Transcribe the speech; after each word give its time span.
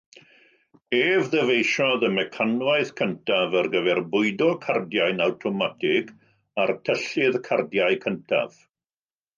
Er 0.99 1.25
ddyfeisiodd 1.33 2.05
y 2.07 2.09
mecanwaith 2.13 2.89
cyntaf 3.01 3.59
ar 3.61 3.69
gyfer 3.75 4.03
bwydo 4.15 4.49
cardiau'n 4.65 5.23
awtomatig 5.29 6.11
a'r 6.65 6.77
tyllydd 6.91 7.43
cardiau 7.51 8.03
cyntaf. 8.09 8.61